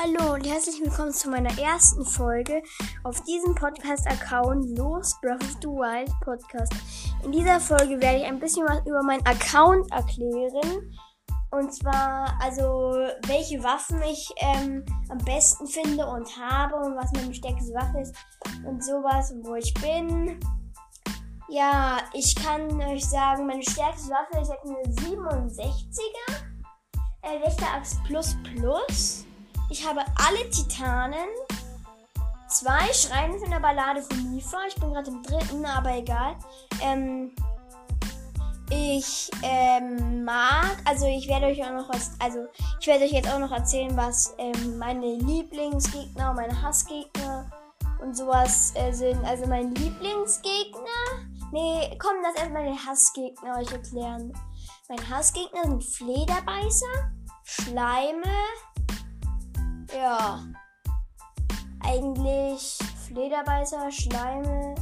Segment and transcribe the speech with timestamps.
[0.00, 2.62] Hallo und herzlich willkommen zu meiner ersten Folge
[3.02, 6.72] auf diesem Podcast-Account Los Breath of the Wild Podcast.
[7.24, 10.94] In dieser Folge werde ich ein bisschen was über meinen Account erklären.
[11.50, 12.62] Und zwar, also,
[13.26, 18.14] welche Waffen ich ähm, am besten finde und habe und was meine stärkste Waffe ist
[18.64, 20.38] und sowas und wo ich bin.
[21.48, 26.44] Ja, ich kann euch sagen, meine stärkste Waffe ist eine 67er.
[27.22, 29.24] Äh, Wächteraxt Plus Plus.
[29.70, 31.28] Ich habe alle Titanen.
[32.48, 34.58] Zwei Schreien von der Ballade von Mifa.
[34.66, 36.36] Ich bin gerade im dritten, aber egal.
[36.80, 37.32] Ähm,
[38.70, 42.46] ich ähm, mag, also ich werde euch auch noch was, also
[42.78, 47.50] ich werde euch jetzt auch noch erzählen, was ähm, meine Lieblingsgegner meine Hassgegner
[48.00, 49.24] und sowas äh, sind.
[49.24, 54.32] Also mein Lieblingsgegner, nee, komm, lass erstmal den Hassgegner euch erklären.
[54.88, 57.10] Mein Hassgegner sind Flederbeißer,
[57.44, 58.34] Schleime,
[59.96, 60.44] ja,
[61.80, 64.74] eigentlich Flederbeißer, Schleime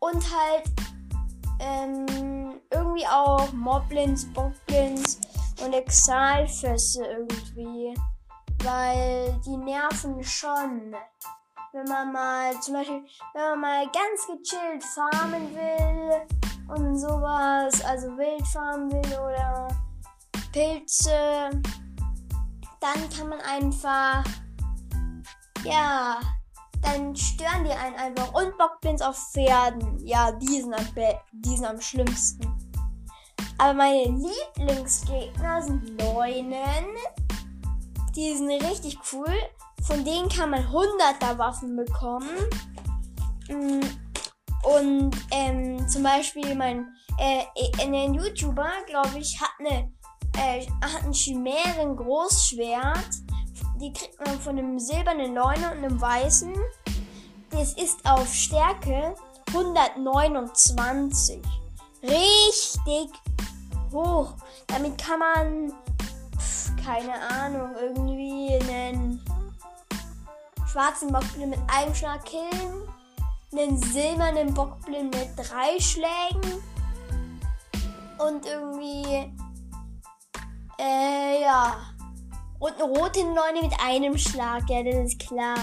[0.00, 0.64] und halt
[1.60, 5.20] ähm, irgendwie auch Moblins, Boblins
[5.64, 7.94] und Exalfässe irgendwie.
[8.62, 10.94] Weil die nerven schon.
[11.72, 18.16] Wenn man mal, zum Beispiel, wenn man mal ganz gechillt farmen will und sowas, also
[18.16, 19.68] wild farmen will oder
[20.52, 21.50] Pilze
[22.84, 24.24] dann kann man einfach,
[25.64, 26.20] ja,
[26.82, 28.34] dann stören die einen einfach.
[28.34, 29.98] Und Bockblins auf Pferden.
[30.06, 30.86] Ja, die sind am,
[31.32, 32.46] die sind am schlimmsten.
[33.56, 36.84] Aber meine Lieblingsgegner sind Leunen.
[38.14, 39.32] Die sind richtig cool.
[39.82, 42.28] Von denen kann man 100er Waffen bekommen.
[43.48, 43.80] Mm,
[44.62, 46.86] und ähm, zum Beispiel mein
[47.18, 47.44] äh,
[47.80, 49.93] ein YouTuber, glaube ich, hat eine
[50.36, 53.10] äh, hat ein Chimären Großschwert.
[53.80, 56.54] Die kriegt man von einem silbernen Leune und einem weißen.
[57.50, 59.14] Das ist auf Stärke
[59.48, 61.40] 129.
[62.02, 63.10] Richtig
[63.92, 64.34] hoch.
[64.66, 65.72] Damit kann man,
[66.38, 69.24] pf, keine Ahnung, irgendwie einen
[70.66, 72.88] schwarzen Bockblind mit einem Schlag killen.
[73.52, 76.62] Einen silbernen Bockblind mit drei Schlägen.
[78.18, 79.32] Und irgendwie
[80.78, 81.76] äh, ja.
[82.58, 85.56] Und eine rote Neune mit einem Schlag, ja, das ist klar.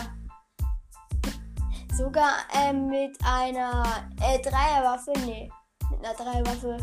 [1.95, 3.83] Sogar äh, mit einer
[4.21, 5.51] äh, Dreierwaffe, nee,
[5.89, 6.77] mit einer Dreierwaffe.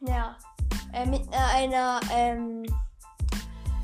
[0.00, 0.36] Ja,
[0.92, 2.64] äh, mit einer, ähm,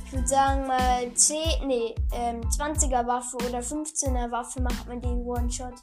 [0.05, 5.25] ich würde sagen mal 10, nee, ähm, 20er Waffe oder 15er Waffe macht man den
[5.25, 5.75] One-Shot.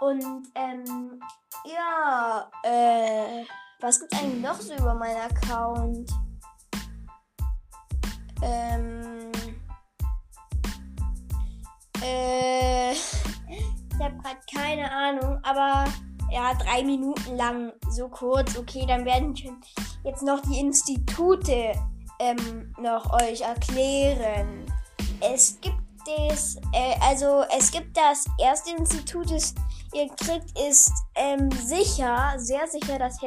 [0.00, 1.20] Und, ähm,
[1.64, 3.44] ja, äh,
[3.82, 6.10] was gibt eigentlich noch so über meinen Account?
[8.42, 9.32] Ähm.
[12.02, 12.92] Äh.
[12.92, 15.84] Ich habe gerade keine Ahnung, aber
[16.30, 18.56] ja, drei Minuten lang, so kurz.
[18.56, 19.34] Okay, dann werden
[20.04, 21.72] jetzt noch die Institute
[22.18, 24.64] ähm, noch euch erklären.
[25.20, 25.76] Es gibt
[26.06, 29.54] das, äh, also es gibt das erste Institut, das
[29.94, 33.18] ihr kriegt, ist ähm, sicher, sehr sicher das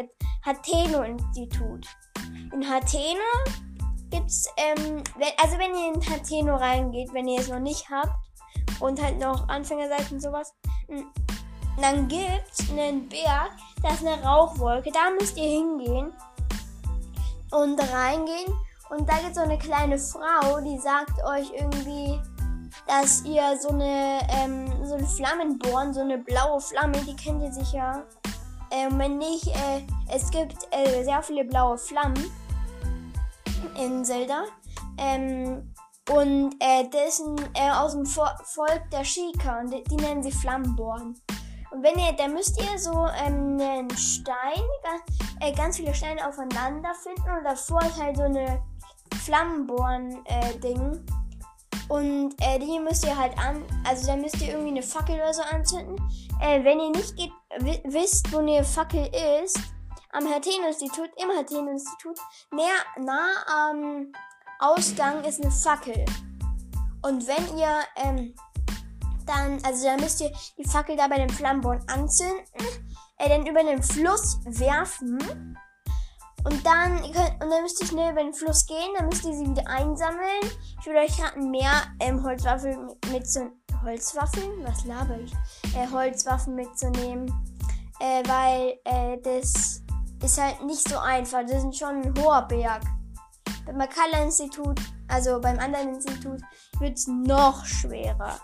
[0.46, 1.88] Hateno-Institut.
[2.54, 3.20] In Hateno
[4.10, 5.04] gibt's, ähm,
[5.42, 8.16] also wenn ihr in Hateno reingeht, wenn ihr es noch nicht habt
[8.80, 10.54] und halt noch Anfänger seid und sowas,
[11.82, 13.52] dann gibt's einen Berg,
[13.82, 16.14] da ist eine Rauchwolke, da müsst ihr hingehen
[17.52, 18.54] und reingehen
[18.90, 22.20] und da gibt so eine kleine Frau, die sagt euch irgendwie,
[22.88, 27.52] dass ihr so eine, ähm, so eine Flammenborn, so eine blaue Flamme, die kennt ihr
[27.52, 28.06] sicher.
[28.72, 29.82] Ähm, wenn nicht, äh,
[30.14, 32.32] es gibt äh, sehr viele blaue Flammen
[33.80, 34.44] in Zelda.
[34.98, 35.74] Ähm,
[36.12, 40.22] und äh, das sind äh, aus dem Vo Volk der Shika und die, die, nennen
[40.22, 41.16] sie Flammenborn.
[41.72, 44.62] Und wenn ihr, da müsst ihr so ähm, einen Stein,
[45.40, 48.62] äh, ganz viele Steine aufeinander finden und davor ist halt so eine
[49.26, 51.06] Flammenborn-Ding.
[51.88, 55.34] Und äh, die müsst ihr halt an, also da müsst ihr irgendwie eine Fackel oder
[55.34, 55.96] so anzünden.
[56.42, 57.32] Äh, wenn ihr nicht geht,
[57.86, 59.10] wisst, wo eine Fackel
[59.44, 59.60] ist,
[60.12, 62.18] am Hateno-Institut, im Hateno-Institut,
[62.98, 64.12] nah am
[64.60, 66.06] Ausgang ist eine Fackel.
[67.02, 68.34] Und wenn ihr ähm,
[69.26, 72.46] dann, also da müsst ihr die Fackel da bei dem Flammenborn anzünden,
[73.18, 75.20] äh, dann über den Fluss werfen
[76.46, 79.34] und dann, könnt, und dann müsst ihr schnell über den Fluss gehen, dann müsst ihr
[79.34, 80.42] sie wieder einsammeln.
[80.80, 83.52] Ich würde euch raten, mehr ähm, Holzwaffeln mit so
[83.86, 84.64] Holzwaffeln?
[84.64, 85.34] Was laber ich?
[85.76, 87.28] Äh, Holzwaffen mitzunehmen.
[88.00, 89.84] Äh, weil äh, das
[90.24, 91.42] ist halt nicht so einfach.
[91.48, 92.82] Das ist schon ein hoher Berg.
[93.66, 96.42] beim Makala-Institut, also beim anderen Institut,
[96.80, 98.40] wird es noch schwerer.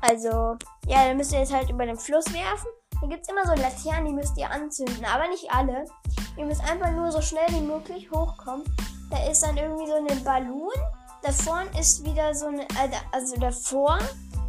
[0.00, 0.56] Also,
[0.86, 2.68] ja, dann müsst ihr es halt über den Fluss werfen.
[3.02, 5.86] Da gibt es immer so Laternen, die müsst ihr anzünden, aber nicht alle.
[6.36, 8.64] Ihr müsst einfach nur so schnell wie möglich hochkommen.
[9.10, 10.70] Da ist dann irgendwie so eine Ballon.
[11.20, 13.98] Da vorne ist wieder so eine, äh, also davor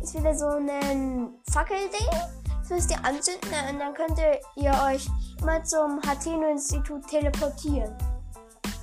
[0.04, 2.08] ist wieder so ein Fackelding.
[2.62, 4.20] Das müsst ihr anzünden und dann könnt
[4.56, 5.08] ihr euch
[5.42, 7.98] immer zum Hateno-Institut teleportieren.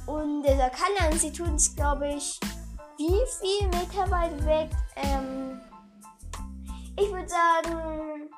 [0.06, 2.40] Und das Akala-Institut ist, glaube ich,
[2.98, 4.70] wie viel Meter weit weg?
[4.96, 5.60] Ähm,
[6.96, 8.30] ich würde sagen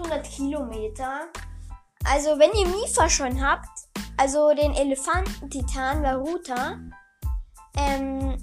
[0.00, 1.28] 800 Kilometer.
[2.04, 3.68] Also, wenn ihr Mifa schon habt,
[4.16, 6.78] also den Elefanten-Titan Varuta,
[7.76, 8.36] ähm,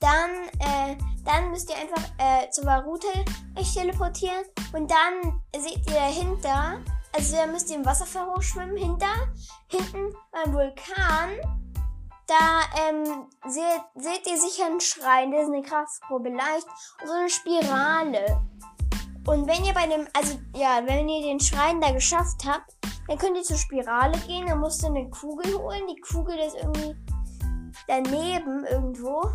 [0.00, 0.30] dann,
[0.60, 3.08] äh, dann müsst ihr einfach äh, zu Varuta
[3.56, 6.80] euch teleportieren und dann seht ihr dahinter,
[7.12, 9.32] also da müsst ihr im Wasserfall hochschwimmen, hinter,
[9.68, 11.30] hinten beim Vulkan,
[12.26, 16.66] da ähm, seht, seht ihr sicher einen Schrein, das ist eine Kraftprobe leicht
[17.00, 18.40] und so eine Spirale.
[19.28, 22.74] Und wenn ihr bei dem, also ja, wenn ihr den Schrein da geschafft habt,
[23.06, 25.82] dann könnt ihr zur Spirale gehen, dann musst du eine Kugel holen.
[25.86, 26.96] Die Kugel ist irgendwie
[27.86, 29.30] daneben irgendwo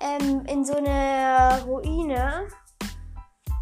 [0.00, 2.48] ähm, in so einer Ruine.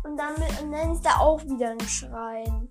[0.04, 2.68] Und dann, und dann ist da auch wieder ein Schrein.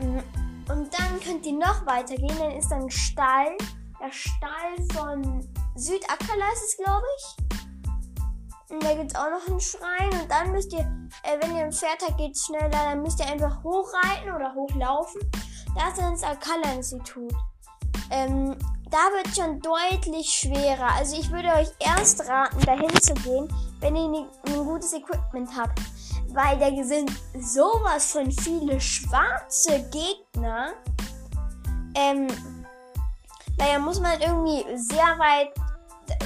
[0.00, 0.22] Mhm.
[0.68, 2.36] Und dann könnt ihr noch weitergehen.
[2.40, 3.56] Dann ist da ein Stall.
[4.00, 7.47] Der Stall von Südakala ist es, glaube ich.
[8.70, 10.20] Und da gibt es auch noch einen Schrein.
[10.20, 10.80] Und dann müsst ihr,
[11.22, 12.68] äh, wenn ihr im Pferd habt, geht es schneller.
[12.68, 15.20] Dann müsst ihr einfach hochreiten oder hochlaufen.
[15.74, 17.32] Da ist das Akala-Institut.
[18.10, 18.56] Ähm,
[18.90, 20.92] da wird schon deutlich schwerer.
[20.96, 23.48] Also ich würde euch erst raten, dahin zu gehen,
[23.80, 25.80] wenn ihr ein gutes Equipment habt.
[26.28, 30.72] Weil da sind sowas von viele schwarze Gegner.
[31.94, 32.28] Ähm,
[33.58, 35.52] naja, muss man irgendwie sehr weit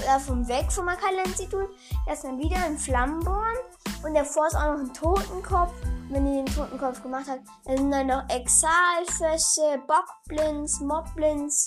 [0.05, 1.69] davon weg vom Akala-Institut.
[2.07, 3.57] Da ist dann wieder ein Flammenborn.
[4.05, 5.73] Und davor ist auch noch ein Totenkopf.
[6.09, 11.67] wenn ihr den Totenkopf gemacht habt, dann sind dann noch Exalfische, Bockblins, Moblins.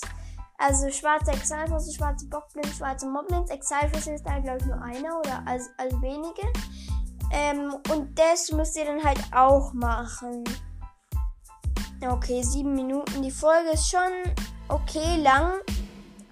[0.58, 3.50] Also schwarze Exalfische, schwarze Bockblins, schwarze Moblins.
[3.50, 6.42] Exalfische ist da, glaube ich, nur einer oder als, als wenige.
[7.32, 10.44] Ähm, und das müsst ihr dann halt auch machen.
[12.00, 13.22] Okay, sieben Minuten.
[13.22, 14.34] Die Folge ist schon
[14.68, 15.54] okay lang.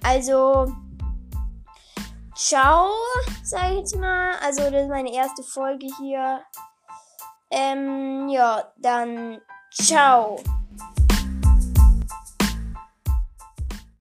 [0.02, 0.72] Also,
[2.34, 2.90] ciao,
[3.42, 4.32] sag ich jetzt mal.
[4.42, 6.42] Also, das ist meine erste Folge hier.
[7.50, 9.40] Ähm, ja, dann
[9.70, 10.40] ciao.